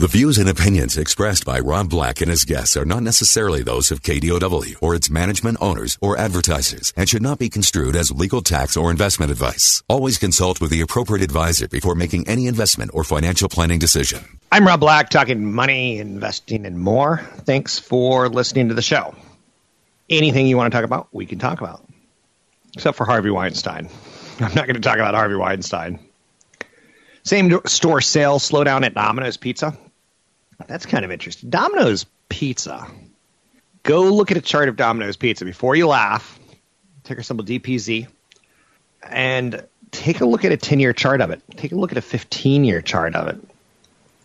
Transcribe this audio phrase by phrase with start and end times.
[0.00, 3.90] The views and opinions expressed by Rob Black and his guests are not necessarily those
[3.90, 8.40] of KDOW or its management owners or advertisers and should not be construed as legal
[8.40, 9.82] tax or investment advice.
[9.88, 14.38] Always consult with the appropriate advisor before making any investment or financial planning decision.
[14.52, 17.18] I'm Rob Black, talking money, investing, and more.
[17.38, 19.16] Thanks for listening to the show.
[20.08, 21.84] Anything you want to talk about, we can talk about,
[22.74, 23.88] except for Harvey Weinstein.
[24.38, 25.98] I'm not going to talk about Harvey Weinstein.
[27.24, 29.76] Same store sales slowdown at Domino's Pizza.
[30.66, 31.50] That's kind of interesting.
[31.50, 32.86] Domino's Pizza.
[33.82, 36.38] Go look at a chart of Domino's Pizza before you laugh.
[37.04, 38.08] Ticker symbol DPZ.
[39.02, 41.42] And take a look at a 10 year chart of it.
[41.56, 43.38] Take a look at a 15 year chart of it.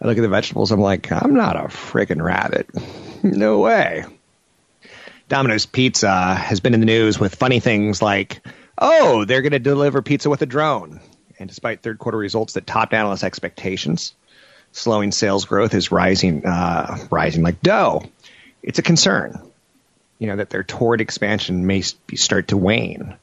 [0.00, 2.68] I look at the vegetables, I'm like, I'm not a freaking rabbit.
[3.22, 4.04] no way.
[5.28, 8.40] Domino's Pizza has been in the news with funny things like,
[8.76, 11.00] oh, they're going to deliver pizza with a drone.
[11.38, 14.14] And despite third quarter results that topped analyst expectations,
[14.72, 18.04] slowing sales growth is rising, uh, rising like dough.
[18.62, 19.40] It's a concern,
[20.18, 23.14] you know, that their toward expansion may start to wane.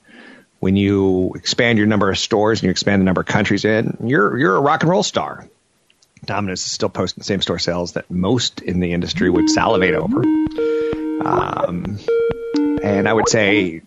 [0.60, 3.98] When you expand your number of stores and you expand the number of countries in,
[4.04, 5.48] you're you're a rock and roll star.
[6.24, 9.94] Domino's is still posting the same store sales that most in the industry would salivate
[9.94, 10.24] over.
[11.24, 12.00] Um,
[12.82, 13.82] and I would say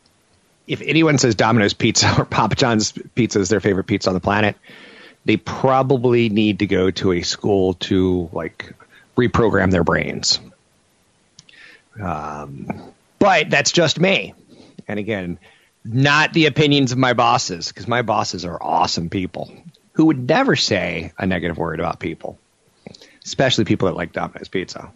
[0.68, 4.20] if anyone says Domino's Pizza or Papa John's Pizza is their favorite pizza on the
[4.20, 4.56] planet,
[5.24, 8.74] they probably need to go to a school to like
[9.16, 10.38] reprogram their brains.
[12.00, 12.68] Um,
[13.18, 14.34] but that's just me.
[14.86, 15.38] And again,
[15.84, 19.52] not the opinions of my bosses, because my bosses are awesome people
[19.92, 22.38] who would never say a negative word about people,
[23.24, 24.92] especially people that like Domino's Pizza.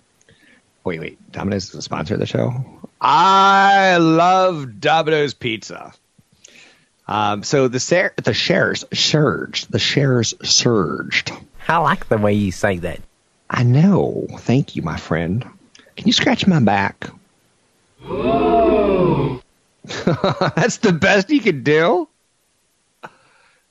[0.85, 1.33] Wait, wait.
[1.33, 2.65] Domino's is a sponsor of the show?
[3.05, 5.93] I love Domino's Pizza.
[7.09, 9.73] Um, so the ser- the shares surged.
[9.73, 11.33] The shares surged.
[11.67, 13.01] I like the way you say that.
[13.51, 14.29] I know.
[14.39, 15.45] Thank you, my friend.
[15.97, 17.11] Can you scratch my back?
[20.55, 22.09] That's the best you can do?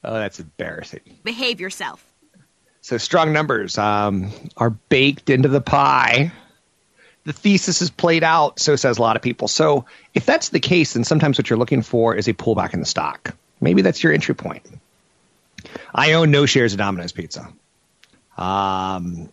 [0.04, 1.02] Oh, that's embarrassing.
[1.24, 2.04] Behave yourself.
[2.82, 6.32] So strong numbers um, are baked into the pie.
[7.24, 9.48] The thesis is played out, so says a lot of people.
[9.48, 12.80] So if that's the case, then sometimes what you're looking for is a pullback in
[12.80, 13.36] the stock.
[13.60, 14.66] Maybe that's your entry point.
[15.94, 17.48] I own no shares of Domino's Pizza.
[18.38, 19.30] Um,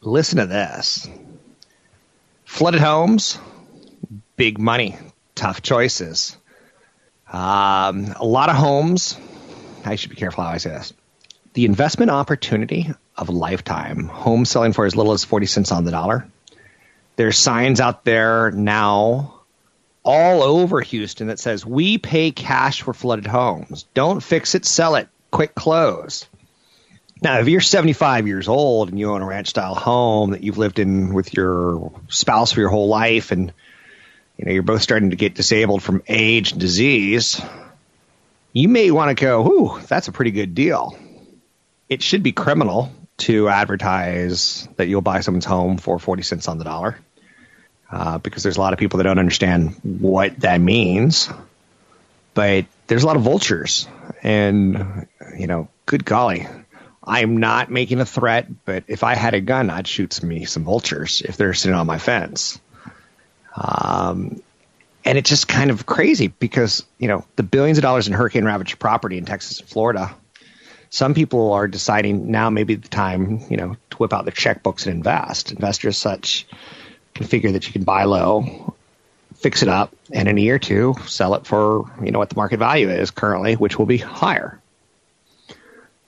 [0.00, 1.06] listen to this.
[2.46, 3.38] Flooded homes,
[4.36, 4.96] big money,
[5.34, 6.36] tough choices.
[7.30, 9.18] Um, a lot of homes
[9.84, 10.92] I should be careful how I say this.
[11.54, 15.84] The investment opportunity of a lifetime, home selling for as little as 40 cents on
[15.84, 16.26] the dollar.
[17.18, 19.40] There's signs out there now
[20.04, 23.86] all over Houston that says we pay cash for flooded homes.
[23.92, 26.26] Don't fix it, sell it, quick close.
[27.20, 30.58] Now, if you're 75 years old and you own a ranch style home that you've
[30.58, 33.52] lived in with your spouse for your whole life and
[34.36, 37.42] you know you're both starting to get disabled from age and disease,
[38.52, 40.96] you may want to go, ooh, that's a pretty good deal.
[41.88, 46.58] It should be criminal to advertise that you'll buy someone's home for 40 cents on
[46.58, 46.96] the dollar
[47.90, 51.28] uh, because there's a lot of people that don't understand what that means.
[52.34, 53.88] But there's a lot of vultures.
[54.22, 55.06] And,
[55.36, 56.46] you know, good golly,
[57.02, 60.64] I'm not making a threat, but if I had a gun, I'd shoot me some
[60.64, 62.60] vultures if they're sitting on my fence.
[63.56, 64.42] Um,
[65.04, 68.44] and it's just kind of crazy because you know the billions of dollars in hurricane
[68.44, 70.14] ravaged property in Texas and Florida.
[70.90, 74.86] Some people are deciding now maybe the time you know to whip out their checkbooks
[74.86, 75.50] and invest.
[75.50, 76.46] Investors such
[77.18, 78.74] can figure that you can buy low,
[79.36, 82.30] fix it up, and in a year or two sell it for you know what
[82.30, 84.60] the market value is currently, which will be higher.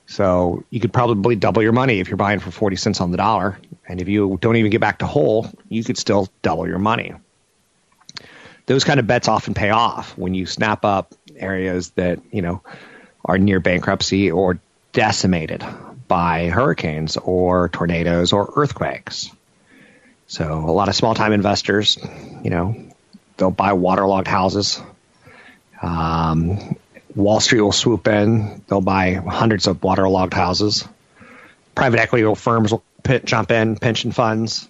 [0.06, 3.16] So you could probably double your money if you're buying for 40 cents on the
[3.16, 3.58] dollar.
[3.86, 7.14] And if you don't even get back to whole, you could still double your money
[8.70, 12.62] those kind of bets often pay off when you snap up areas that you know
[13.24, 14.60] are near bankruptcy or
[14.92, 15.64] decimated
[16.06, 19.32] by hurricanes or tornadoes or earthquakes.
[20.30, 21.98] So a lot of small time investors,
[22.44, 22.76] you know,
[23.36, 24.80] they'll buy waterlogged houses.
[25.82, 26.76] Um,
[27.16, 28.62] Wall Street will swoop in.
[28.68, 30.86] They'll buy hundreds of waterlogged houses.
[31.74, 32.84] Private equity firms will
[33.24, 34.68] jump in, pension funds.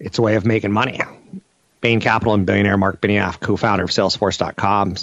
[0.00, 1.00] It's a way of making money.
[1.80, 4.96] Bain Capital and billionaire Mark Benioff, co-founder of Salesforce.com.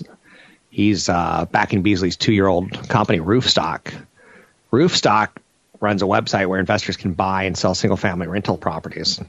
[0.70, 3.94] He's uh, backing Beasley's two-year-old company, Roofstock.
[4.74, 5.30] Roofstock
[5.80, 9.22] runs a website where investors can buy and sell single-family rental properties.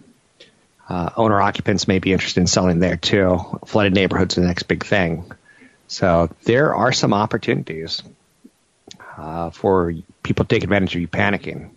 [0.88, 3.38] Uh, owner occupants may be interested in selling there too.
[3.66, 5.30] Flooded neighborhoods are the next big thing.
[5.86, 8.02] So there are some opportunities
[9.16, 11.70] uh, for people to take advantage of you panicking.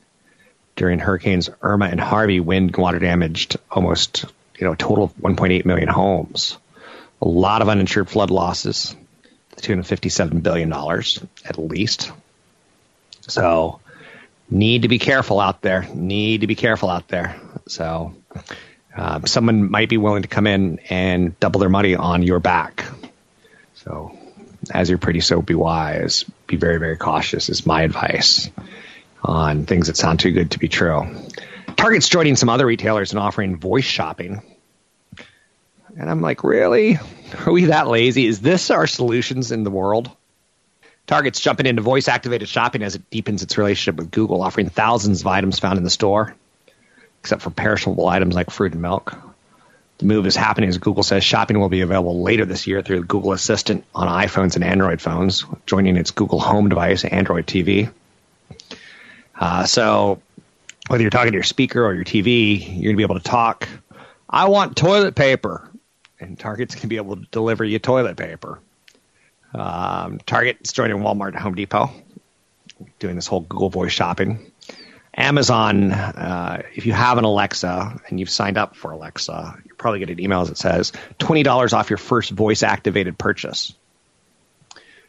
[0.78, 4.26] During hurricanes Irma and Harvey, wind and water damaged almost
[4.58, 6.58] you know, a total of 1.8 million homes,
[7.22, 8.96] a lot of uninsured flood losses,
[9.56, 12.12] to tune of 57 billion dollars at least.
[13.28, 13.80] So,
[14.50, 15.88] need to be careful out there.
[15.94, 17.40] Need to be careful out there.
[17.68, 18.16] So,
[18.96, 22.86] uh, someone might be willing to come in and double their money on your back.
[23.76, 24.18] So,
[24.72, 26.26] as you're pretty so, be wise.
[26.48, 27.50] Be very, very cautious.
[27.50, 28.50] Is my advice
[29.24, 31.08] on things that sound too good to be true.
[31.76, 34.42] Target's joining some other retailers and offering voice shopping.
[35.98, 37.00] And I'm like, really?
[37.46, 38.26] Are we that lazy?
[38.26, 40.10] Is this our solutions in the world?
[41.08, 45.22] Target's jumping into voice activated shopping as it deepens its relationship with Google, offering thousands
[45.22, 46.36] of items found in the store,
[47.22, 49.16] except for perishable items like fruit and milk.
[50.00, 53.04] The move is happening as Google says shopping will be available later this year through
[53.04, 57.92] Google Assistant on iPhones and Android phones, joining its Google Home device, Android TV.
[59.40, 60.22] Uh, so,
[60.88, 63.24] whether you're talking to your speaker or your TV, you're going to be able to
[63.24, 63.70] talk.
[64.28, 65.70] I want toilet paper
[66.22, 68.60] and Target's going to be able to deliver you toilet paper.
[69.54, 71.92] Um, Target's joining Walmart and Home Depot,
[73.00, 74.51] doing this whole Google Voice shopping.
[75.14, 80.00] Amazon, uh, if you have an Alexa and you've signed up for Alexa, you're probably
[80.00, 83.74] getting emails that says $20 off your first voice activated purchase.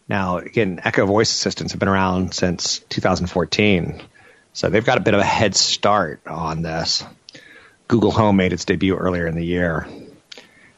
[0.08, 4.02] Now, again, Echo voice assistants have been around since 2014,
[4.52, 7.04] so they've got a bit of a head start on this.
[7.86, 9.86] Google Home made its debut earlier in the year.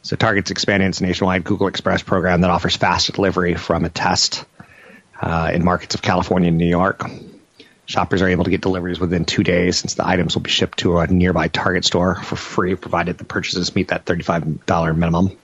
[0.02, 4.44] So Target's expanding its nationwide Google Express program that offers fast delivery from a test
[5.20, 7.02] uh, in markets of California and New York.
[7.86, 10.78] Shoppers are able to get deliveries within two days since the items will be shipped
[10.78, 15.36] to a nearby Target store for free, provided the purchases meet that $35 minimum.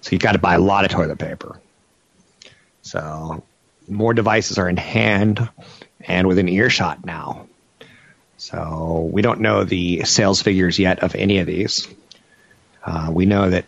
[0.00, 1.60] So you've got to buy a lot of toilet paper.
[2.82, 3.42] So
[3.88, 5.48] more devices are in hand
[6.00, 7.46] and within earshot now.
[8.36, 11.88] So we don't know the sales figures yet of any of these.
[12.82, 13.66] Uh, we know that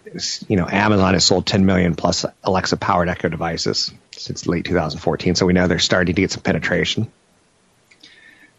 [0.48, 5.34] you know Amazon has sold 10 million plus Alexa powered Echo devices since late 2014,
[5.34, 7.12] so we know they're starting to get some penetration.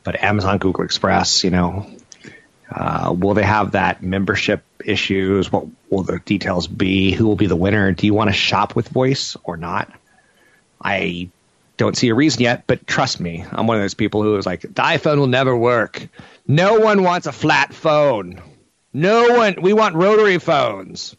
[0.03, 1.87] But Amazon, Google Express, you know,
[2.69, 5.51] uh, will they have that membership issues?
[5.51, 7.11] What will the details be?
[7.11, 7.91] Who will be the winner?
[7.91, 9.91] Do you want to shop with voice or not?
[10.81, 11.29] I
[11.77, 14.45] don't see a reason yet, but trust me, I'm one of those people who is
[14.45, 16.07] like, the iPhone will never work.
[16.47, 18.41] No one wants a flat phone.
[18.93, 19.55] No one.
[19.61, 21.15] We want rotary phones.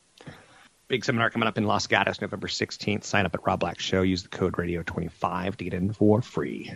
[0.87, 3.05] Big seminar coming up in Los Gatos, November 16th.
[3.05, 4.03] Sign up at Rob Black Show.
[4.03, 6.73] Use the code radio25 to get in for free.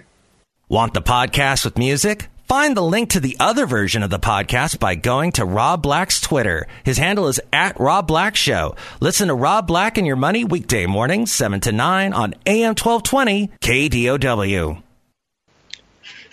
[0.70, 2.28] Want the podcast with music?
[2.46, 6.20] Find the link to the other version of the podcast by going to Rob Black's
[6.20, 6.66] Twitter.
[6.84, 8.76] His handle is at Rob Black Show.
[9.00, 13.48] Listen to Rob Black and Your Money weekday mornings, 7 to 9 on AM 1220
[13.62, 14.82] KDOW.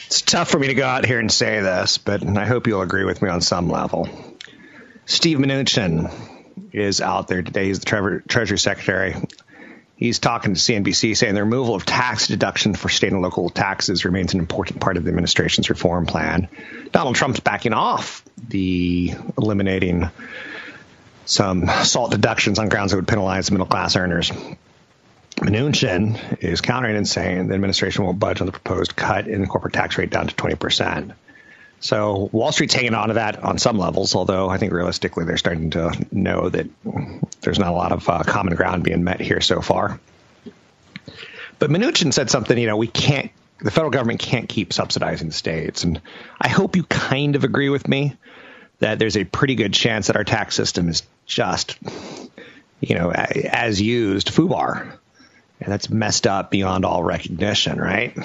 [0.08, 2.82] It's tough for me to go out here and say this, but I hope you'll
[2.82, 4.10] agree with me on some level.
[5.06, 6.14] Steve Mnuchin
[6.74, 7.68] is out there today.
[7.68, 9.16] He's the Treasury Secretary.
[9.98, 14.04] He's talking to CNBC saying the removal of tax deduction for state and local taxes
[14.04, 16.50] remains an important part of the administration's reform plan.
[16.92, 20.10] Donald Trump's backing off the eliminating
[21.26, 24.32] some SALT deductions on grounds that would penalize middle class earners.
[25.38, 29.48] Mnuchin is countering and saying the administration won't budge on the proposed cut in the
[29.48, 31.14] corporate tax rate down to 20%.
[31.86, 35.38] So Wall Street's hanging on to that on some levels, although I think realistically they're
[35.38, 36.66] starting to know that
[37.42, 40.00] there's not a lot of uh, common ground being met here so far.
[41.60, 45.34] But Mnuchin said something, you know, we can't, the federal government can't keep subsidizing the
[45.36, 45.84] states.
[45.84, 46.02] And
[46.42, 48.18] I hope you kind of agree with me
[48.80, 51.78] that there's a pretty good chance that our tax system is just,
[52.80, 54.98] you know, as used, FUBAR.
[55.62, 58.18] And that's messed up beyond all recognition, right?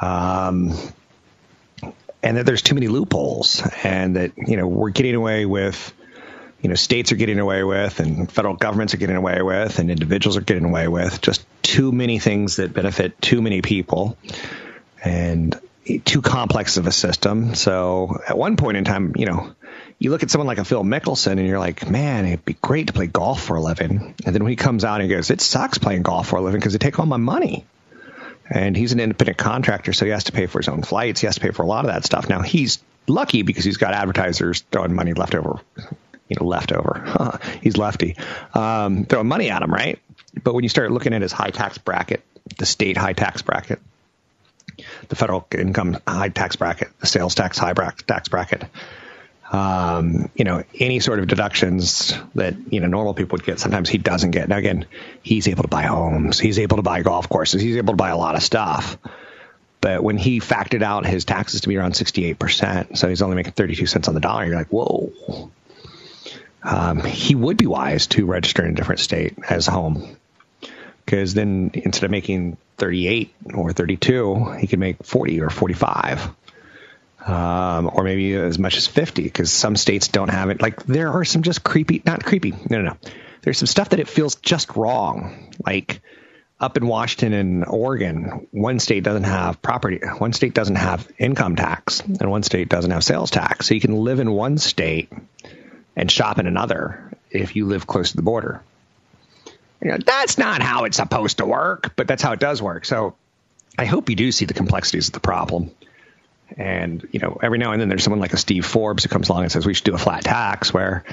[0.00, 0.72] Um,
[2.22, 5.92] and that there's too many loopholes, and that you know we're getting away with,
[6.60, 9.90] you know, states are getting away with, and federal governments are getting away with, and
[9.90, 14.16] individuals are getting away with just too many things that benefit too many people,
[15.02, 15.58] and
[16.04, 17.54] too complex of a system.
[17.54, 19.52] So at one point in time, you know,
[19.98, 22.86] you look at someone like a Phil Mickelson and you're like, man, it'd be great
[22.88, 24.14] to play golf for a living.
[24.24, 26.40] And then when he comes out and he goes, it sucks playing golf for a
[26.40, 27.64] living because they take all my money
[28.48, 31.20] and he's an independent contractor, so he has to pay for his own flights.
[31.20, 32.28] He has to pay for a lot of that stuff.
[32.28, 35.60] Now he's lucky because he's got advertisers throwing money left over,
[36.28, 37.40] you know, left over.
[37.62, 38.16] he's lefty,
[38.54, 39.98] um, throwing money at him, right?
[40.42, 42.22] But when you start looking at his high tax bracket,
[42.58, 43.80] the state high tax bracket,
[45.08, 47.74] the federal income high tax bracket, the sales tax high
[48.06, 48.64] tax bracket,
[49.52, 53.90] um, you know, any sort of deductions that, you know, normal people would get, sometimes
[53.90, 54.48] he doesn't get.
[54.48, 54.86] Now, again,
[55.22, 58.08] he's able to buy homes, he's able to buy golf courses, he's able to buy
[58.08, 58.96] a lot of stuff.
[59.82, 63.52] But when he factored out his taxes to be around 68%, so he's only making
[63.52, 65.50] 32 cents on the dollar, you're like, whoa.
[66.62, 70.16] Um, he would be wise to register in a different state as home.
[71.04, 76.30] Because then instead of making 38 or 32, he could make 40 or 45
[77.26, 80.60] um, or maybe as much as 50 because some states don't have it.
[80.60, 82.96] Like there are some just creepy, not creepy, no, no, no.
[83.42, 85.52] There's some stuff that it feels just wrong.
[85.64, 86.00] Like
[86.60, 91.56] up in Washington and Oregon, one state doesn't have property, one state doesn't have income
[91.56, 93.66] tax, and one state doesn't have sales tax.
[93.66, 95.12] So you can live in one state
[95.96, 98.62] and shop in another if you live close to the border.
[99.82, 102.84] You know, that's not how it's supposed to work, but that's how it does work.
[102.84, 103.16] So
[103.76, 105.72] I hope you do see the complexities of the problem
[106.56, 109.28] and, you know, every now and then there's someone like a Steve Forbes who comes
[109.28, 111.04] along and says we should do a flat tax where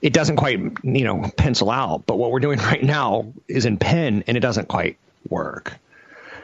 [0.00, 2.06] it doesn't quite, you know, pencil out.
[2.06, 5.76] But what we're doing right now is in pen and it doesn't quite work.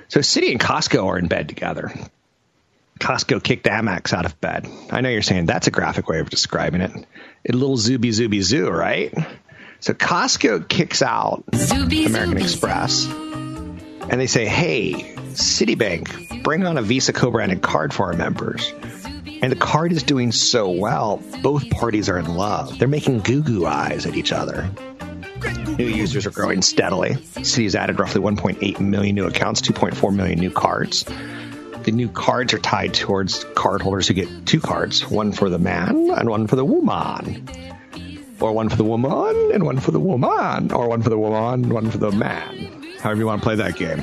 [0.08, 1.92] So Citi and Costco are in bed together.
[3.00, 4.68] Costco kicked Amex out of bed.
[4.90, 6.92] I know you're saying that's a graphic way of describing it.
[7.48, 9.12] A little zooby zooby zoo, right?
[9.80, 13.08] So Costco kicks out zooby, American zooby, Express
[14.10, 18.72] and they say, hey, Citibank, bring on a Visa co branded card for our members.
[19.42, 22.78] And the card is doing so well, both parties are in love.
[22.78, 24.70] They're making goo goo eyes at each other.
[25.78, 27.10] New users are growing steadily.
[27.42, 31.04] Citi's added roughly 1.8 million new accounts, 2.4 million new cards.
[31.82, 36.10] The new cards are tied towards cardholders who get two cards one for the man
[36.10, 37.46] and one for the woman.
[38.40, 40.72] Or one for the woman and one for the woman.
[40.72, 42.82] Or one for the woman and one for the man.
[43.00, 44.02] However, you want to play that game.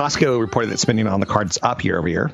[0.00, 2.32] Costco reported that spending on the cards up year over year,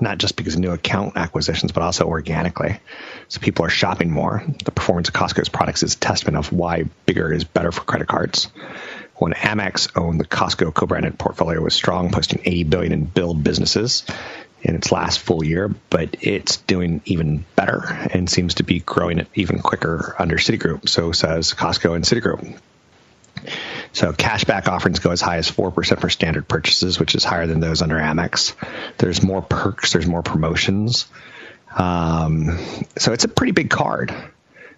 [0.00, 2.80] not just because of new account acquisitions, but also organically.
[3.28, 4.42] So people are shopping more.
[4.64, 8.08] The performance of Costco's products is a testament of why bigger is better for credit
[8.08, 8.46] cards.
[9.14, 14.02] When Amex owned the Costco co-branded portfolio was strong, posting 80 billion in billed businesses
[14.60, 19.20] in its last full year, but it's doing even better and seems to be growing
[19.20, 20.88] it even quicker under Citigroup.
[20.88, 22.58] So says Costco and Citigroup.
[23.92, 27.60] So cashback offerings go as high as 4% for standard purchases, which is higher than
[27.60, 28.54] those under Amex.
[28.98, 31.06] There's more perks, there's more promotions.
[31.76, 32.58] Um,
[32.98, 34.14] so it's a pretty big card.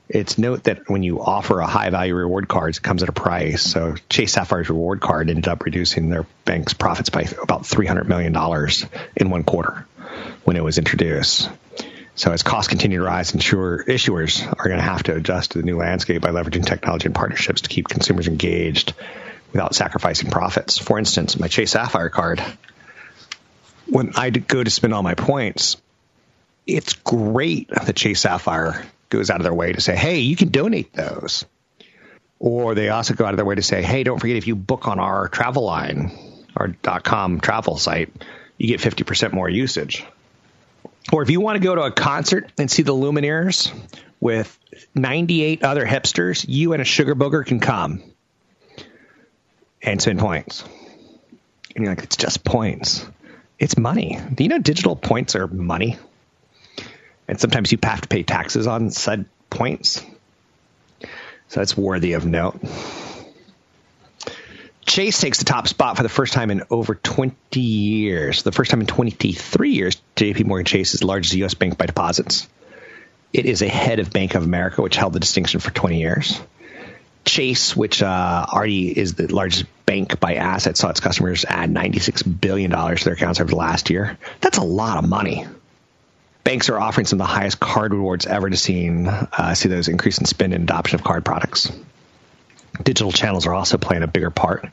[0.09, 3.13] It's note that when you offer a high value reward card, it comes at a
[3.13, 3.63] price.
[3.63, 8.37] So Chase Sapphire's reward card ended up reducing their bank's profits by about $300 million
[9.17, 9.87] in one quarter
[10.45, 11.49] when it was introduced.
[12.15, 15.59] So as costs continue to rise, insure, issuers are going to have to adjust to
[15.59, 18.93] the new landscape by leveraging technology and partnerships to keep consumers engaged
[19.53, 20.79] without sacrificing profits.
[20.79, 22.43] For instance, my Chase Sapphire card,
[23.87, 25.79] when I go to spend all my points,
[26.67, 30.49] it's great that Chase Sapphire goes out of their way to say, hey, you can
[30.49, 31.45] donate those.
[32.39, 34.57] Or they also go out of their way to say, hey, don't forget if you
[34.57, 36.13] book on our travel line,
[36.57, 38.11] our .com travel site,
[38.59, 40.05] you get 50% more usage.
[41.11, 43.73] Or if you want to go to a concert and see the Lumineers
[44.21, 44.57] with
[44.95, 48.03] 98 other hipsters, you and a sugar booger can come
[49.83, 50.65] and spend points.
[51.75, 53.05] And you're like, it's just points.
[53.59, 54.21] It's money.
[54.33, 55.99] Do you know digital points are money?
[57.27, 60.05] And sometimes you have to pay taxes on said points.
[61.49, 62.61] So that's worthy of note.
[64.85, 68.43] Chase takes the top spot for the first time in over 20 years.
[68.43, 71.55] The first time in 23 years, JP Morgan Chase is the largest U.S.
[71.55, 72.49] bank by deposits.
[73.33, 76.41] It is ahead of Bank of America, which held the distinction for 20 years.
[77.25, 82.41] Chase, which uh, already is the largest bank by assets, saw its customers add $96
[82.41, 84.19] billion to their accounts over the last year.
[84.41, 85.47] That's a lot of money.
[86.45, 89.89] Banks are offering some of the highest card rewards ever to see, uh, see those
[89.89, 91.71] increase in spend and adoption of card products.
[92.83, 94.69] Digital channels are also playing a bigger part.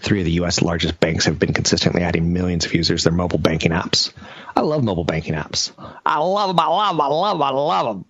[0.00, 0.62] Three of the U.S.
[0.62, 4.12] largest banks have been consistently adding millions of users to their mobile banking apps.
[4.56, 5.72] I love mobile banking apps.
[6.04, 6.60] I love them.
[6.60, 7.00] I love them.
[7.00, 7.42] I love them.
[7.42, 8.04] I love them.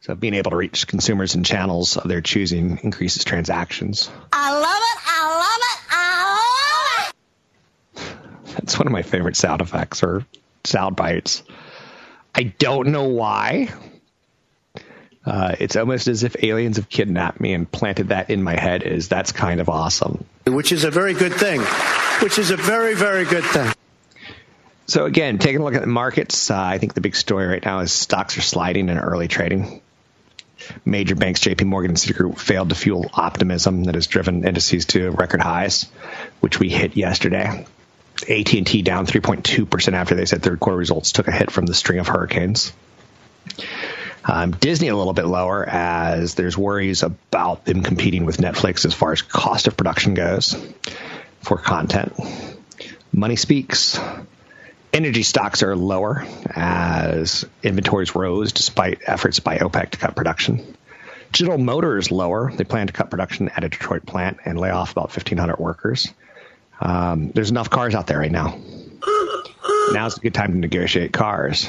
[0.00, 4.10] So being able to reach consumers in channels of their choosing increases transactions.
[4.32, 4.98] I love it.
[5.06, 5.78] I love it.
[5.90, 7.12] I
[7.96, 8.06] love
[8.46, 8.54] it.
[8.54, 10.24] That's one of my favorite sound effects or
[10.64, 11.42] sound bites.
[12.34, 13.68] I don't know why.
[15.24, 18.82] Uh, it's almost as if aliens have kidnapped me and planted that in my head.
[18.82, 20.24] Is that's kind of awesome.
[20.46, 21.60] Which is a very good thing.
[22.22, 23.72] Which is a very very good thing.
[24.86, 27.64] So again, taking a look at the markets, uh, I think the big story right
[27.64, 29.82] now is stocks are sliding in early trading.
[30.84, 31.64] Major banks, J.P.
[31.64, 35.84] Morgan and Citigroup, failed to fuel optimism that has driven indices to record highs,
[36.40, 37.66] which we hit yesterday.
[38.28, 41.98] AT&T down 3.2% after they said third quarter results took a hit from the string
[42.00, 42.72] of hurricanes.
[44.30, 48.94] Um, Disney a little bit lower as there's worries about them competing with Netflix as
[48.94, 50.54] far as cost of production goes
[51.40, 52.14] for content.
[53.12, 53.98] Money speaks.
[54.92, 60.76] Energy stocks are lower as inventories rose despite efforts by OPEC to cut production.
[61.32, 62.52] General Motors lower.
[62.52, 66.08] They plan to cut production at a Detroit plant and lay off about 1,500 workers.
[66.80, 68.60] Um, there's enough cars out there right now.
[69.90, 71.68] Now's a good time to negotiate cars.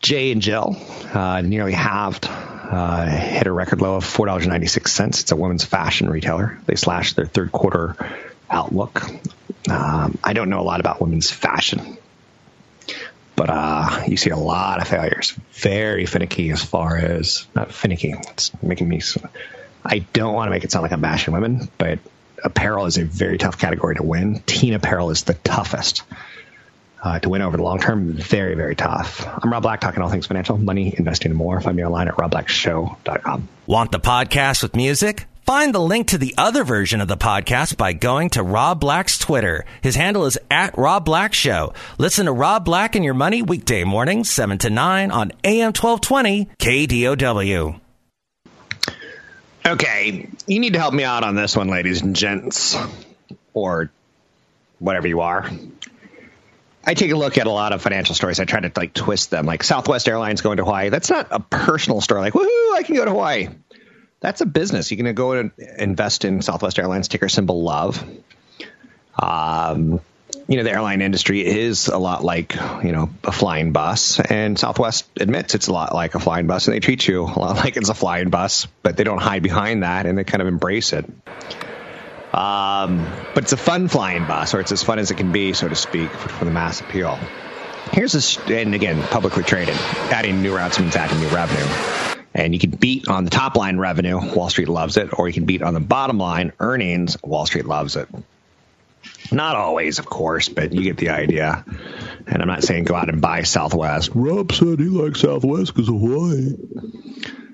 [0.00, 0.76] J and Jill
[1.12, 5.22] uh, nearly halved, uh, hit a record low of four dollars ninety six cents.
[5.22, 6.58] It's a women's fashion retailer.
[6.66, 7.96] They slashed their third quarter
[8.50, 9.02] outlook.
[9.68, 11.96] Um, I don't know a lot about women's fashion,
[13.34, 15.34] but uh, you see a lot of failures.
[15.52, 18.14] Very finicky as far as not finicky.
[18.16, 19.00] It's making me.
[19.84, 21.98] I don't want to make it sound like I'm bashing women, but
[22.44, 24.40] apparel is a very tough category to win.
[24.46, 26.02] Teen apparel is the toughest
[27.02, 28.12] uh, to win over the long term.
[28.12, 29.26] Very, very tough.
[29.26, 31.60] I'm Rob Black, talking all things financial, money, investing, and more.
[31.60, 33.48] Find me online at robblackshow.com.
[33.66, 35.26] Want the podcast with music?
[35.46, 39.16] Find the link to the other version of the podcast by going to Rob Black's
[39.16, 39.64] Twitter.
[39.80, 41.72] His handle is at Rob Black Show.
[41.98, 46.48] Listen to Rob Black and Your Money weekday mornings, 7 to 9 on AM 1220
[46.58, 47.80] KDOW.
[49.64, 52.76] Okay, you need to help me out on this one, ladies and gents,
[53.54, 53.92] or
[54.80, 55.48] whatever you are.
[56.86, 58.38] I take a look at a lot of financial stories.
[58.38, 59.44] I try to like twist them.
[59.44, 60.88] Like Southwest Airlines going to Hawaii.
[60.88, 62.20] That's not a personal story.
[62.20, 63.48] Like, woohoo, I can go to Hawaii.
[64.20, 64.90] That's a business.
[64.92, 68.02] You can go and invest in Southwest Airlines, ticker symbol LOVE.
[69.20, 70.00] Um,
[70.48, 74.20] you know, the airline industry is a lot like, you know, a flying bus.
[74.20, 77.38] And Southwest admits it's a lot like a flying bus, and they treat you a
[77.38, 80.40] lot like it's a flying bus, but they don't hide behind that and they kind
[80.40, 81.04] of embrace it.
[82.36, 85.54] Um, but it's a fun flying bus, or it's as fun as it can be,
[85.54, 87.18] so to speak, for, for the mass appeal.
[87.92, 89.74] Here's a, and again, publicly traded.
[90.10, 91.64] Adding new routes means adding new revenue.
[92.34, 95.32] And you can beat on the top line revenue, Wall Street loves it, or you
[95.32, 98.06] can beat on the bottom line earnings, Wall Street loves it.
[99.32, 101.64] Not always, of course, but you get the idea.
[102.26, 104.10] And I'm not saying go out and buy Southwest.
[104.14, 106.54] Rob said he likes Southwest because of Hawaii.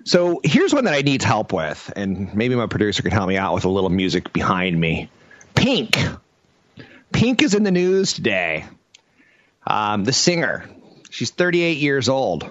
[0.04, 3.36] So here's one that I need help with, and maybe my producer can help me
[3.36, 5.08] out with a little music behind me.
[5.54, 5.96] Pink.
[7.12, 8.64] Pink is in the news today.
[9.66, 10.68] Um, the singer.
[11.10, 12.50] She's 38 years old.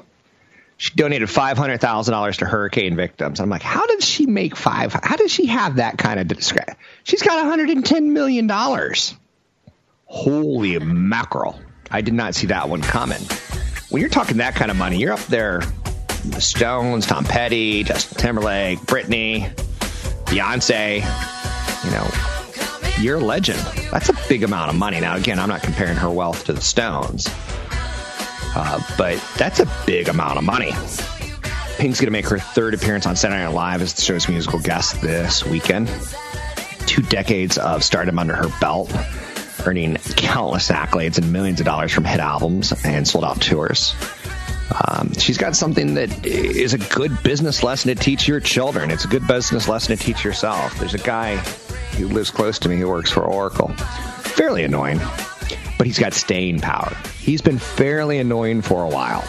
[0.77, 3.39] She donated $500,000 to hurricane victims.
[3.39, 4.93] I'm like, how did she make five?
[4.93, 6.75] How does she have that kind of discretion?
[7.03, 8.49] She's got $110 million.
[10.05, 11.59] Holy mackerel.
[11.91, 13.21] I did not see that one coming.
[13.89, 15.61] When you're talking that kind of money, you're up there
[16.25, 19.53] the Stones, Tom Petty, Justin Timberlake, Britney,
[20.25, 20.97] Beyonce.
[21.83, 23.59] You know, you're a legend.
[23.91, 24.99] That's a big amount of money.
[24.99, 27.27] Now, again, I'm not comparing her wealth to the Stones,
[28.55, 30.71] uh, but that's a big amount of money.
[31.77, 34.59] Pink's going to make her third appearance on Saturday Night Live as the show's musical
[34.59, 35.89] guest this weekend.
[36.85, 38.93] Two decades of stardom under her belt,
[39.65, 43.95] earning countless accolades and millions of dollars from hit albums and sold out tours.
[44.87, 48.89] Um, she's got something that is a good business lesson to teach your children.
[48.91, 50.77] It's a good business lesson to teach yourself.
[50.79, 51.35] There's a guy
[51.97, 53.67] who lives close to me who works for Oracle.
[54.23, 54.99] Fairly annoying,
[55.77, 56.95] but he's got staying power.
[57.19, 59.23] He's been fairly annoying for a while.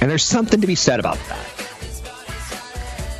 [0.00, 1.46] And there's something to be said about that.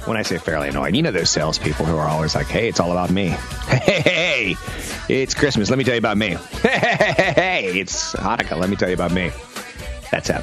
[0.06, 2.80] when I say fairly annoying, you know those salespeople who are always like, "Hey, it's
[2.80, 3.28] all about me."
[3.70, 5.70] Hey, hey, hey, it's Christmas.
[5.70, 6.36] Let me tell you about me.
[6.62, 8.58] Hey, hey, hey, it's Hanukkah.
[8.58, 9.30] Let me tell you about me.
[10.10, 10.42] That's it.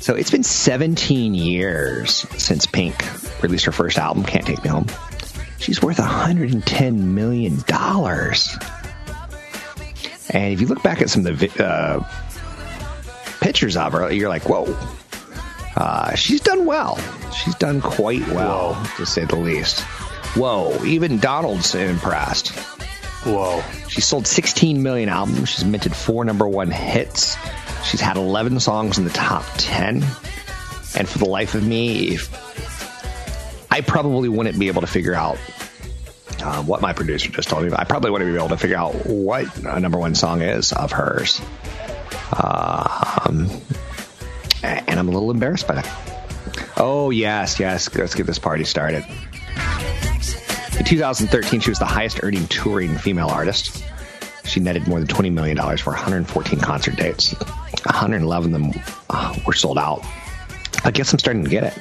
[0.00, 2.94] So it's been 17 years since Pink
[3.42, 4.86] released her first album, "Can't Take Me Home."
[5.58, 8.56] She's worth 110 million dollars.
[10.30, 12.04] And if you look back at some of the uh,
[13.40, 14.74] pictures of her, you're like, "Whoa."
[15.76, 16.98] Uh, she's done well.
[17.32, 19.80] She's done quite well, to say the least.
[20.34, 22.52] Whoa, even Donald's impressed.
[23.24, 23.62] Whoa.
[23.88, 25.50] She sold 16 million albums.
[25.50, 27.36] She's minted four number one hits.
[27.84, 30.02] She's had 11 songs in the top 10.
[30.96, 32.18] And for the life of me,
[33.70, 35.38] I probably wouldn't be able to figure out
[36.42, 37.72] um, what my producer just told me.
[37.74, 40.92] I probably wouldn't be able to figure out what a number one song is of
[40.92, 41.40] hers.
[42.32, 43.50] Um,
[44.62, 46.20] and I'm a little embarrassed by that.
[46.76, 47.94] Oh, yes, yes.
[47.94, 49.04] Let's get this party started.
[50.80, 53.84] In 2013, she was the highest earning touring female artist.
[54.46, 57.34] She netted more than $20 million for 114 concert dates.
[57.84, 60.02] 111 of them uh, were sold out.
[60.82, 61.78] I guess I'm starting to get it.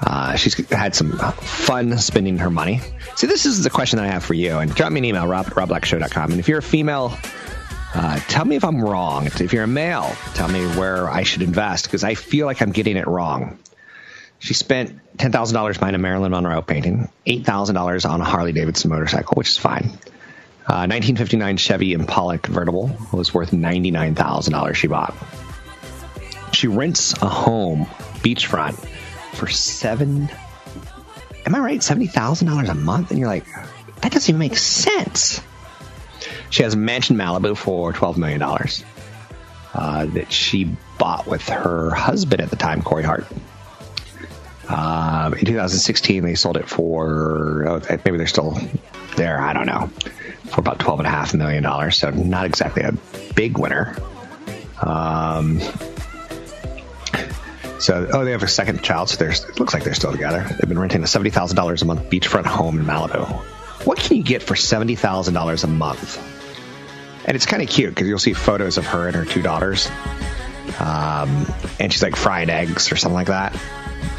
[0.00, 2.80] Uh, she's had some fun spending her money.
[3.16, 4.56] See, this is the question I have for you.
[4.56, 6.30] And drop me an email, rob at robblackshow.com.
[6.30, 7.14] And if you're a female,
[7.92, 9.26] uh, tell me if I'm wrong.
[9.26, 12.72] If you're a male, tell me where I should invest because I feel like I'm
[12.72, 13.58] getting it wrong.
[14.40, 19.50] She spent $10,000 buying a Marilyn Monroe painting, $8,000 on a Harley Davidson motorcycle, which
[19.50, 19.98] is fine.
[20.66, 25.14] Uh, 1959 Chevy Impala convertible was worth $99,000 she bought.
[26.52, 27.84] She rents a home
[28.22, 28.74] beachfront
[29.34, 30.30] for seven,
[31.44, 31.80] am I right?
[31.80, 33.10] $70,000 a month?
[33.10, 33.44] And you're like,
[34.00, 35.40] that doesn't even make sense.
[36.48, 40.64] She has a mansion in Malibu for $12 million uh, that she
[40.98, 43.26] bought with her husband at the time, Carey Hart.
[44.70, 48.56] Um, in 2016, they sold it for oh, maybe they're still
[49.16, 49.40] there.
[49.40, 49.90] I don't know
[50.50, 51.96] for about twelve and a half million dollars.
[51.96, 52.92] So not exactly a
[53.34, 53.96] big winner.
[54.80, 55.60] Um,
[57.80, 59.08] so oh, they have a second child.
[59.08, 60.46] So there's it looks like they're still together.
[60.48, 63.26] They've been renting a seventy thousand dollars a month beachfront home in Malibu.
[63.86, 66.18] What can you get for seventy thousand dollars a month?
[67.24, 69.88] And it's kind of cute because you'll see photos of her and her two daughters.
[70.78, 71.46] Um,
[71.78, 73.54] and she's like frying eggs or something like that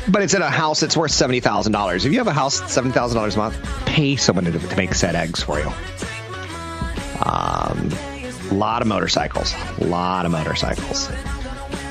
[0.09, 2.05] but it's in a house that's worth seventy thousand dollars.
[2.05, 4.93] If you have a house seven thousand dollars a month, pay someone to, to make
[4.93, 5.67] said eggs for you.
[7.23, 7.89] Um,
[8.49, 11.09] a lot of motorcycles, a lot of motorcycles.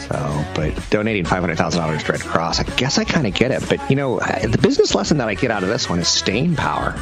[0.09, 3.35] So, but donating five hundred thousand dollars to Red Cross, I guess I kind of
[3.35, 3.69] get it.
[3.69, 6.57] But you know, the business lesson that I get out of this one is staying
[6.57, 6.99] power.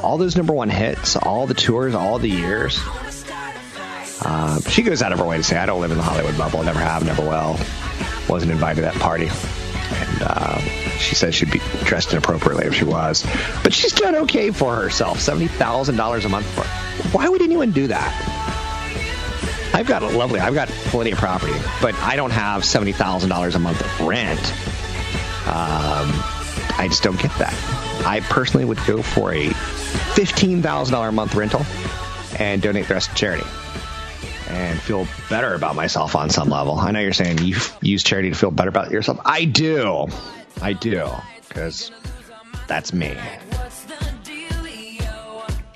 [0.00, 2.80] All those number one hits, all the tours, all the years.
[4.22, 6.36] Uh, she goes out of her way to say, "I don't live in the Hollywood
[6.36, 6.62] bubble.
[6.62, 7.58] Never have, never will."
[8.28, 9.28] Wasn't invited to that party
[10.22, 10.58] uh,
[10.98, 13.24] she says she'd be dressed inappropriately if she was.
[13.62, 15.20] But she's done okay for herself.
[15.20, 16.64] Seventy thousand dollars a month for.
[17.16, 19.70] Why would anyone do that?
[19.72, 20.40] I've got a lovely.
[20.40, 24.06] I've got plenty of property, but I don't have seventy thousand dollars a month of
[24.06, 24.40] rent.
[25.46, 26.10] Um,
[26.78, 27.54] I just don't get that.
[28.06, 31.64] I personally would go for a fifteen thousand dollar a month rental
[32.38, 33.44] and donate the rest to charity
[34.50, 36.78] and feel better about myself on some level.
[36.78, 39.20] I know you're saying you use charity to feel better about yourself.
[39.24, 40.08] I do.
[40.60, 41.08] I do.
[41.48, 41.90] Because
[42.66, 43.16] that's me.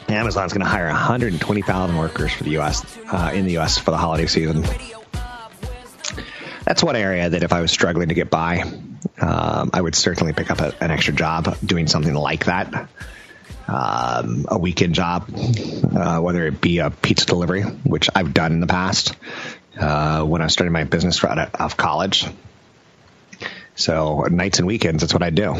[0.08, 2.84] Amazon's going to hire 120,000 workers for the U.S.
[3.10, 3.78] Uh, in the U.S.
[3.78, 4.64] for the holiday season.
[6.64, 8.62] That's one area that if I was struggling to get by,
[9.20, 12.88] um, I would certainly pick up a, an extra job doing something like that
[13.66, 18.60] um, a weekend job, uh, whether it be a pizza delivery, which I've done in
[18.60, 19.14] the past
[19.78, 22.26] uh, when I starting my business right out of college.
[23.76, 25.54] So nights and weekends, that's what I do.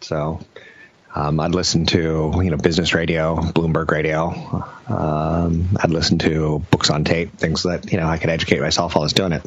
[0.00, 0.40] So
[1.14, 4.64] um, I'd listen to you know business radio, Bloomberg radio.
[4.88, 8.94] Um, I'd listen to books on tape, things that you know I could educate myself
[8.94, 9.42] while I was doing it.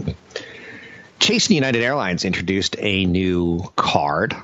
[1.19, 4.35] Chase and United Airlines introduced a new card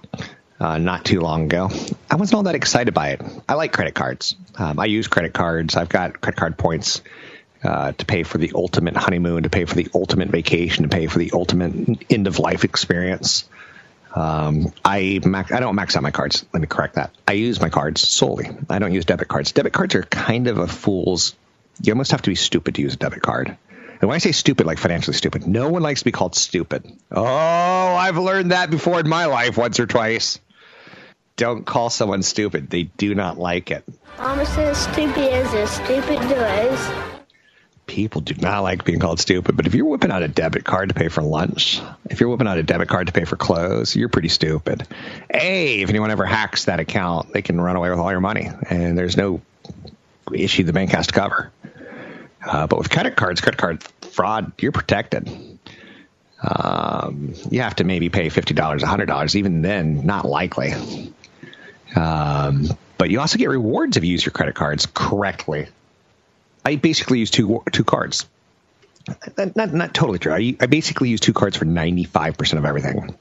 [0.59, 1.69] uh, not too long ago.
[2.09, 3.21] I wasn't all that excited by it.
[3.47, 4.35] I like credit cards.
[4.55, 5.75] Um, I use credit cards.
[5.75, 7.01] I've got credit card points
[7.63, 11.07] uh, to pay for the ultimate honeymoon, to pay for the ultimate vacation, to pay
[11.07, 13.49] for the ultimate end of life experience.
[14.13, 16.45] Um, I max, I don't max out my cards.
[16.53, 17.11] Let me correct that.
[17.27, 18.49] I use my cards solely.
[18.69, 19.51] I don't use debit cards.
[19.51, 21.35] Debit cards are kind of a fool's.
[21.81, 23.57] You almost have to be stupid to use a debit card.
[23.99, 26.85] And when I say stupid, like financially stupid, no one likes to be called stupid.
[27.11, 30.39] Oh, I've learned that before in my life once or twice
[31.37, 32.69] don't call someone stupid.
[32.69, 33.83] They do not like it.
[34.17, 36.91] Mama says stupid is as stupid does.
[37.87, 39.55] people do not like being called stupid.
[39.55, 42.47] But if you're whipping out a debit card to pay for lunch, if you're whipping
[42.47, 44.87] out a debit card to pay for clothes, you're pretty stupid.
[45.33, 48.49] A, if anyone ever hacks that account, they can run away with all your money,
[48.69, 49.41] and there's no
[50.33, 51.51] issue the bank has to cover.
[52.45, 55.27] Uh, but with credit cards, credit card fraud, you're protected.
[56.41, 59.35] Um, you have to maybe pay fifty dollars, hundred dollars.
[59.35, 60.73] Even then, not likely.
[61.95, 65.67] Um, but you also get rewards if you use your credit cards correctly.
[66.63, 68.27] I basically use two two cards.
[69.37, 70.33] Not, not, not totally true.
[70.33, 73.15] I, I basically use two cards for ninety five percent of everything.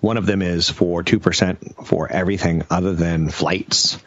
[0.00, 3.98] One of them is for two percent for everything other than flights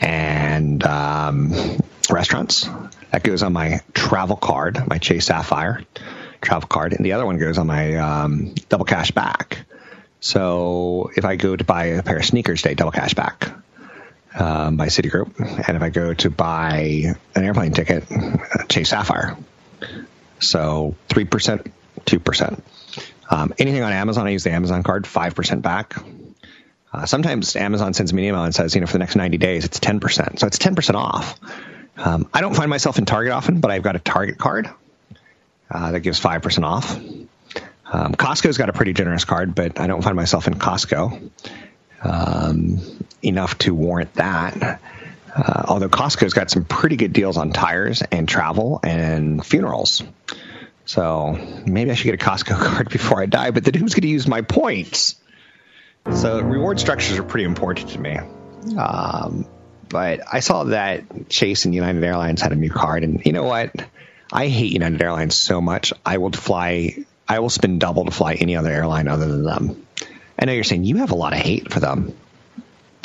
[0.00, 1.54] and um,
[2.10, 2.68] restaurants.
[3.12, 5.82] That goes on my travel card, my Chase Sapphire
[6.40, 9.58] travel card, and the other one goes on my um, double cash back.
[10.20, 13.50] So if I go to buy a pair of sneakers, they double cash back
[14.38, 18.04] um, by Citigroup, and if I go to buy an airplane ticket,
[18.68, 19.36] Chase Sapphire.
[20.40, 21.72] So three percent,
[22.04, 22.64] two percent.
[23.30, 25.94] Um, anything on Amazon, I use the Amazon card, five percent back.
[26.92, 29.36] Uh, sometimes Amazon sends me an email and says, you know, for the next 90
[29.36, 30.38] days, it's 10%.
[30.38, 31.38] So it's 10% off.
[31.98, 34.70] Um, I don't find myself in Target often, but I've got a Target card
[35.70, 36.98] uh, that gives 5% off.
[37.90, 41.30] Um, Costco's got a pretty generous card, but I don't find myself in Costco
[42.02, 42.80] um,
[43.22, 44.80] enough to warrant that.
[45.34, 50.02] Uh, although Costco's got some pretty good deals on tires and travel and funerals.
[50.84, 54.02] So maybe I should get a Costco card before I die, but then who's going
[54.02, 55.16] to use my points?
[56.14, 58.18] So reward structures are pretty important to me.
[58.76, 59.46] Um,
[59.88, 63.44] but I saw that Chase and United Airlines had a new card, and you know
[63.44, 63.74] what?
[64.32, 65.92] I hate United Airlines so much.
[66.04, 67.04] I will fly.
[67.28, 69.86] I will spend double to fly any other airline other than them.
[70.38, 72.14] I know you're saying you have a lot of hate for them.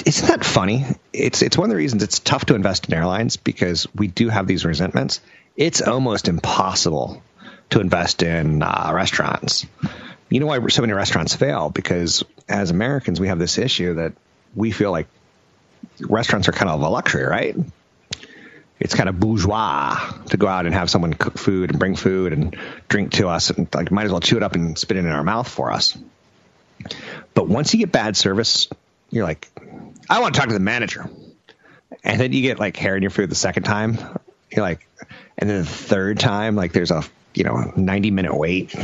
[0.06, 0.86] Isn't that funny?
[1.12, 4.30] It's it's one of the reasons it's tough to invest in airlines because we do
[4.30, 5.22] have these resentments.
[5.56, 7.22] It's almost impossible
[7.70, 9.66] to invest in uh, restaurants.
[10.30, 11.70] You know why so many restaurants fail?
[11.70, 14.14] Because as Americans, we have this issue that
[14.56, 15.08] we feel like
[16.02, 17.56] restaurants are kind of a luxury, right?
[18.84, 22.34] It's kind of bourgeois to go out and have someone cook food and bring food
[22.34, 22.58] and
[22.90, 25.12] drink to us, and like might as well chew it up and spit it in
[25.12, 25.98] our mouth for us.
[27.34, 28.68] But once you get bad service,
[29.10, 29.48] you're like,
[30.10, 31.10] I want to talk to the manager,
[32.04, 33.98] and then you get like hair in your food the second time.
[34.52, 34.86] You're like,
[35.38, 38.76] and then the third time, like there's a you know 90 minute wait,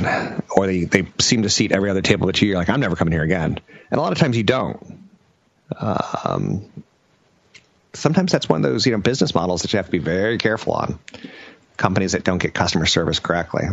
[0.50, 2.48] or they they seem to seat every other table that you.
[2.48, 3.60] You're like, I'm never coming here again,
[3.92, 5.10] and a lot of times you don't.
[5.78, 6.72] Um,
[8.00, 10.38] sometimes that's one of those you know business models that you have to be very
[10.38, 11.00] careful on.
[11.78, 13.64] Companies that don't get customer service correctly.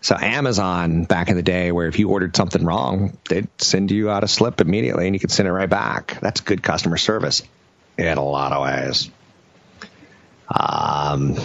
[0.00, 4.10] So Amazon back in the day, where if you ordered something wrong, they'd send you
[4.10, 6.18] out a slip immediately, and you could send it right back.
[6.20, 7.42] That's good customer service
[7.96, 9.10] in a lot of ways.
[10.48, 11.36] Um,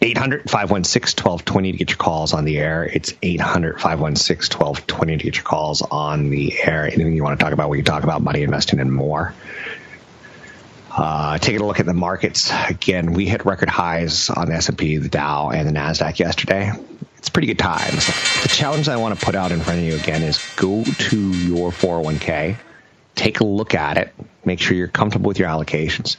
[0.00, 2.84] 800 516 1220 to get your calls on the air.
[2.84, 6.86] It's 800 516 1220 to get your calls on the air.
[6.86, 9.34] Anything you want to talk about, we can talk about money investing and more.
[10.96, 14.96] Uh, taking a look at the markets again, we hit record highs on the S&P,
[14.96, 16.72] the Dow, and the Nasdaq yesterday.
[17.18, 18.06] It's pretty good times.
[18.42, 21.32] The challenge I want to put out in front of you again is go to
[21.32, 22.56] your 401k,
[23.14, 24.14] take a look at it,
[24.46, 26.16] make sure you're comfortable with your allocations,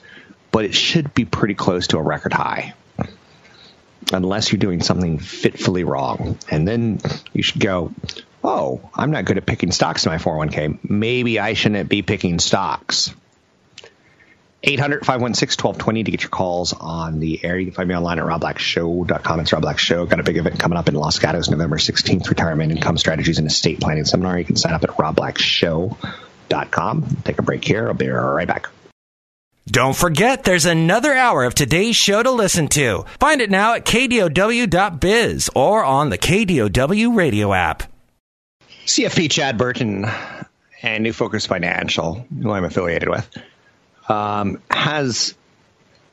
[0.52, 2.76] but it should be pretty close to a record high.
[4.14, 6.38] Unless you're doing something fitfully wrong.
[6.52, 7.00] And then
[7.34, 7.94] you should go,
[8.44, 10.88] oh, I'm not good at picking stocks in my 401k.
[10.88, 13.14] Maybe I shouldn't be picking stocks.
[14.68, 17.58] 800 516 1220 to get your calls on the air.
[17.58, 19.40] You can find me online at robblackshow.com.
[19.40, 20.06] It's Rob Black Show.
[20.06, 23.48] Got a big event coming up in Los Gatos November 16th, Retirement Income Strategies and
[23.48, 24.38] Estate Planning Seminar.
[24.38, 27.18] You can sign up at robblackshow.com.
[27.24, 27.88] Take a break here.
[27.88, 28.68] I'll be right back.
[29.68, 33.04] Don't forget, there's another hour of today's show to listen to.
[33.20, 37.84] Find it now at kdow.biz or on the KDOW radio app.
[38.86, 40.06] CFP Chad Burton
[40.82, 43.30] and New Focus Financial, who I'm affiliated with,
[44.08, 45.36] um, has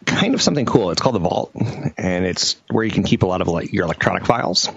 [0.04, 0.90] kind of something cool.
[0.90, 3.84] It's called the Vault, and it's where you can keep a lot of like, your
[3.84, 4.68] electronic files,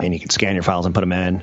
[0.00, 1.42] and you can scan your files and put them in.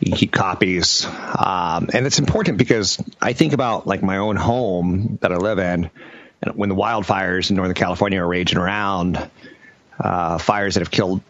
[0.00, 4.36] You can keep copies, um, and it's important because I think about like my own
[4.36, 5.90] home that I live in,
[6.42, 9.28] and when the wildfires in Northern California are raging around,
[9.98, 11.20] uh, fires that have killed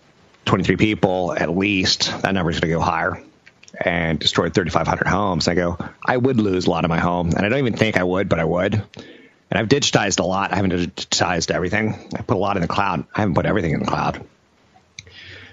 [0.45, 3.23] 23 people at least, that number is going to go higher
[3.81, 5.49] and destroyed 3,500 homes.
[5.49, 7.97] I go, I would lose a lot of my home, and I don't even think
[7.97, 8.75] I would, but I would.
[8.75, 10.53] And I've digitized a lot.
[10.53, 11.95] I haven't digitized everything.
[12.15, 13.07] I put a lot in the cloud.
[13.15, 14.25] I haven't put everything in the cloud.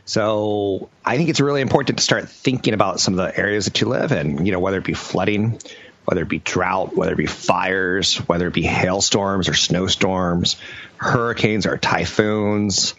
[0.06, 3.80] So I think it's really important to start thinking about some of the areas that
[3.82, 4.46] you live in.
[4.46, 5.60] You know, whether it be flooding,
[6.06, 10.58] whether it be drought, whether it be fires, whether it be hailstorms or snowstorms,
[10.98, 12.94] hurricanes or typhoons.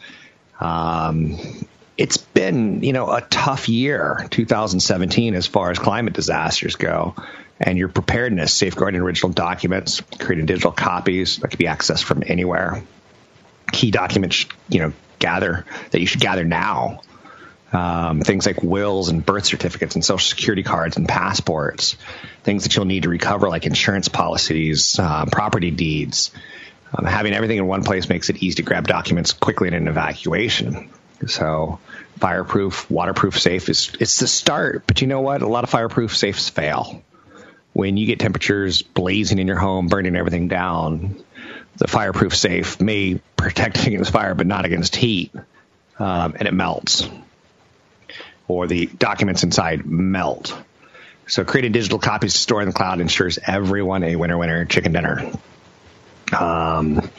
[0.59, 1.39] Um,
[1.97, 7.15] it's been, you know, a tough year, 2017, as far as climate disasters go.
[7.59, 12.83] And your preparedness, safeguarding original documents, creating digital copies that can be accessed from anywhere.
[13.73, 17.01] Key documents, you know, gather that you should gather now.
[17.73, 21.97] Um, things like wills and birth certificates and social security cards and passports.
[22.43, 26.31] Things that you'll need to recover, like insurance policies, uh, property deeds.
[26.95, 29.89] Um, having everything in one place makes it easy to grab documents quickly in an
[29.89, 30.91] evacuation.
[31.27, 31.79] So
[32.19, 34.85] fireproof, waterproof safe is it's the start.
[34.87, 35.43] But you know what?
[35.43, 37.03] A lot of fireproof safes fail.
[37.73, 41.23] When you get temperatures blazing in your home, burning everything down,
[41.77, 45.33] the fireproof safe may protect against fire, but not against heat,
[45.99, 47.09] um, and it melts,
[48.49, 50.57] or the documents inside melt.
[51.29, 54.93] So creating digital copies to store in the cloud ensures everyone a winner winner chicken
[54.93, 55.33] dinner.
[56.33, 57.11] Um,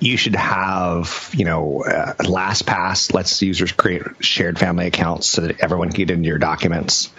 [0.00, 5.60] you should have, you know, uh, LastPass lets users create shared family accounts so that
[5.60, 7.10] everyone can get into your documents.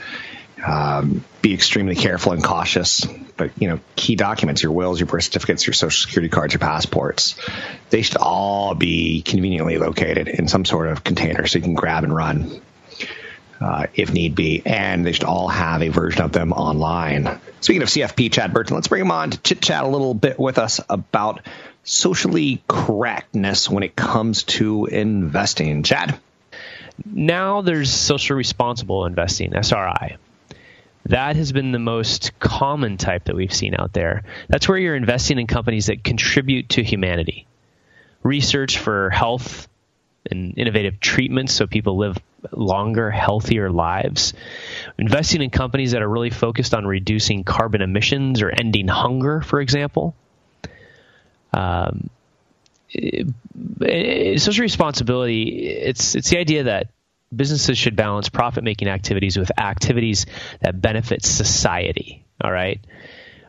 [0.65, 3.06] Um, be extremely careful and cautious.
[3.38, 6.60] But you know, key documents, your wills, your birth certificates, your social security cards, your
[6.60, 7.36] passports,
[7.89, 12.04] they should all be conveniently located in some sort of container so you can grab
[12.04, 12.62] and run
[13.60, 14.62] uh, if need be.
[14.65, 17.39] And they should all have a version of them online.
[17.62, 20.39] Speaking of CFP, Chad Burton, let's bring him on to chit chat a little bit
[20.39, 21.41] with us about
[21.84, 25.84] socially correctness when it comes to investing.
[25.84, 26.19] Chad?
[27.06, 30.17] Now there's social responsible investing, SRI.
[31.06, 34.24] That has been the most common type that we've seen out there.
[34.48, 37.48] That's where you're investing in companies that contribute to humanity.
[38.22, 39.67] Research for health
[40.30, 42.18] and innovative treatments so people live
[42.52, 44.34] longer, healthier lives.
[44.98, 49.62] Investing in companies that are really focused on reducing carbon emissions or ending hunger, for
[49.62, 50.16] example.
[51.54, 52.10] Um,
[52.92, 56.88] social responsibility it's it's the idea that
[57.36, 60.26] businesses should balance profit making activities with activities
[60.62, 62.80] that benefit society all right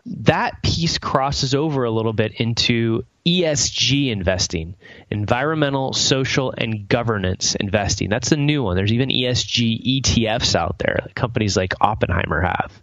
[0.05, 4.75] that piece crosses over a little bit into ESG investing,
[5.11, 8.09] environmental, social, and governance investing.
[8.09, 8.77] That's the new one.
[8.77, 12.83] There's even ESG ETFs out there that companies like Oppenheimer have.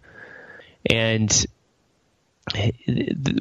[0.88, 1.46] And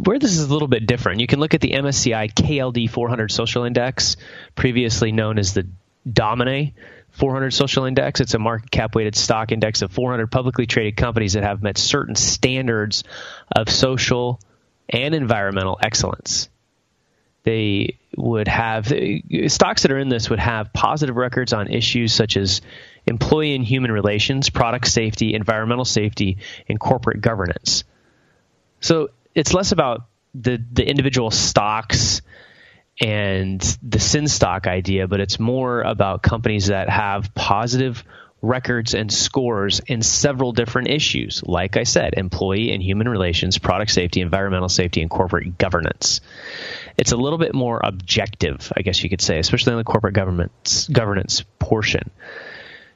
[0.04, 3.32] where this is a little bit different, you can look at the MSCI KLD 400
[3.32, 4.18] Social Index,
[4.56, 5.68] previously known as the
[6.12, 6.74] Domini
[7.12, 8.22] 400 Social Index.
[8.22, 11.78] It's a market cap weighted stock index of 400 publicly traded companies that have met
[11.78, 13.04] certain standards
[13.52, 14.40] of social
[14.90, 16.50] and environmental excellence.
[17.48, 18.92] They would have
[19.48, 22.60] stocks that are in this would have positive records on issues such as
[23.06, 27.86] employee and human relations, product safety, environmental safety, and corporate governance.
[28.82, 32.22] So it's less about the the individual stocks
[33.00, 38.04] and the sin stock idea, but it's more about companies that have positive
[38.42, 41.44] records and scores in several different issues.
[41.44, 46.22] Like I said, employee and human relations, product safety, environmental safety, and corporate governance.
[46.98, 50.16] It's a little bit more objective, I guess you could say, especially in the corporate
[50.16, 52.10] governance governance portion.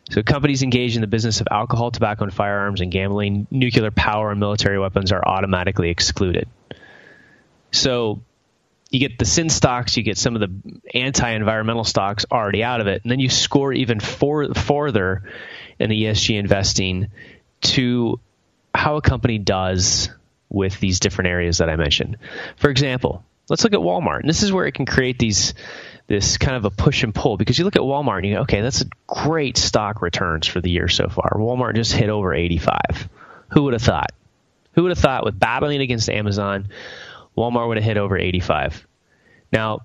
[0.09, 4.31] So companies engaged in the business of alcohol, tobacco, and firearms and gambling, nuclear power,
[4.31, 6.49] and military weapons are automatically excluded.
[7.71, 8.21] So
[8.89, 12.87] you get the sin stocks, you get some of the anti-environmental stocks already out of
[12.87, 15.23] it, and then you score even for, farther
[15.79, 17.07] in the ESG investing
[17.61, 18.19] to
[18.75, 20.09] how a company does
[20.49, 22.17] with these different areas that I mentioned.
[22.57, 24.21] For example, let's look at Walmart.
[24.21, 25.53] And this is where it can create these
[26.07, 28.41] this kind of a push and pull because you look at Walmart and you go,
[28.41, 31.33] okay, that's a great stock returns for the year so far.
[31.35, 33.09] Walmart just hit over 85.
[33.49, 34.11] Who would have thought?
[34.73, 36.69] Who would have thought with battling against Amazon,
[37.37, 38.87] Walmart would have hit over 85?
[39.51, 39.81] Now,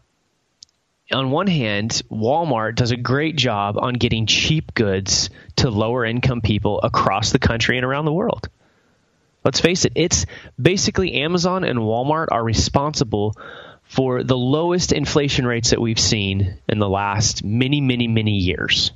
[1.12, 6.40] on one hand, Walmart does a great job on getting cheap goods to lower income
[6.40, 8.48] people across the country and around the world.
[9.46, 10.26] Let's face it, it's
[10.60, 13.36] basically Amazon and Walmart are responsible
[13.84, 18.90] for the lowest inflation rates that we've seen in the last many, many, many years.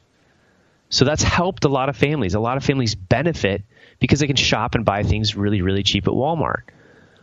[0.89, 2.35] So that's helped a lot of families.
[2.35, 3.63] A lot of families benefit
[4.01, 6.63] because they can shop and buy things really, really cheap at Walmart.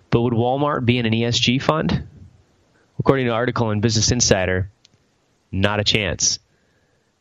[0.10, 2.08] But would Walmart be in an ESG fund?
[2.98, 4.70] According to an article in Business Insider,
[5.52, 6.40] not a chance.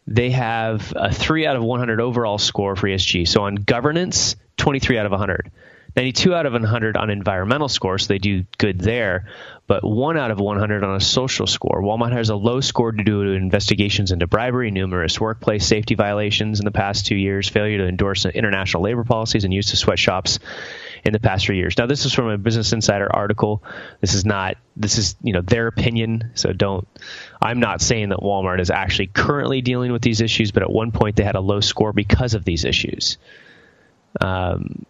[0.06, 3.26] They have a 3 out of 100 overall score for ESG.
[3.26, 5.50] So on governance, 23 out of 100.
[5.96, 9.30] 92 out of 100 on environmental score, so they do good there,
[9.66, 11.80] but 1 out of 100 on a social score.
[11.82, 16.66] Walmart has a low score due to investigations into bribery, numerous workplace safety violations in
[16.66, 20.38] the past two years, failure to endorse international labor policies, and use of sweatshops
[21.02, 21.78] in the past three years.
[21.78, 23.62] Now, this is from a Business Insider article.
[24.02, 26.86] This is not this is you know their opinion, so don't.
[27.40, 30.92] I'm not saying that Walmart is actually currently dealing with these issues, but at one
[30.92, 33.16] point they had a low score because of these issues.
[34.20, 34.84] Um,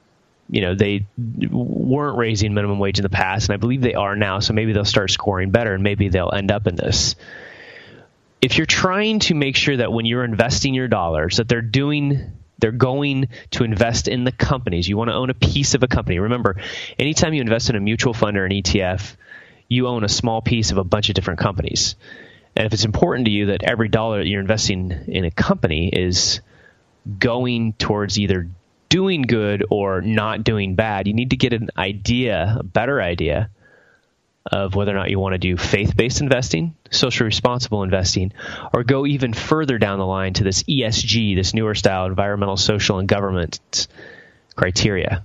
[0.49, 4.16] you know they weren't raising minimum wage in the past, and I believe they are
[4.16, 4.40] now.
[4.40, 7.16] So maybe they'll start scoring better, and maybe they'll end up in this.
[8.40, 12.32] If you're trying to make sure that when you're investing your dollars, that they're doing
[12.59, 14.88] they're going to invest in the companies.
[14.88, 16.18] You want to own a piece of a company.
[16.18, 16.57] Remember,
[16.99, 19.16] anytime you invest in a mutual fund or an ETF,
[19.68, 21.97] you own a small piece of a bunch of different companies.
[22.55, 25.88] And if it's important to you that every dollar that you're investing in a company
[25.88, 26.40] is
[27.18, 28.49] going towards either
[28.89, 33.51] doing good or not doing bad, you need to get an idea, a better idea
[34.51, 38.32] of whether or not you want to do faith based investing, socially responsible investing,
[38.72, 42.99] or go even further down the line to this ESG, this newer style environmental, social,
[42.99, 43.89] and government
[44.55, 45.24] criteria.